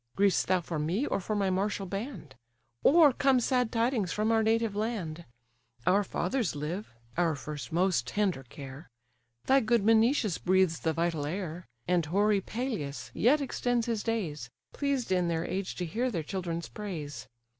[0.17, 2.33] "Griev'st thou for me, or for my martial band?
[2.81, 5.25] Or come sad tidings from our native land?
[5.85, 8.89] Our fathers live (our first, most tender care),
[9.45, 15.11] Thy good Menoetius breathes the vital air, And hoary Peleus yet extends his days; Pleased
[15.11, 17.27] in their age to hear their children's praise.